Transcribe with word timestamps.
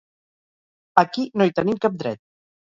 Aquí 1.01 1.27
no 1.35 1.47
hi 1.49 1.55
tenim 1.61 1.79
cap 1.85 2.01
dret. 2.01 2.23